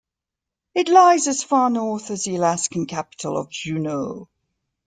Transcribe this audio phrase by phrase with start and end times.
[0.73, 4.29] It lies as far north as the Alaskan capital of Juneau.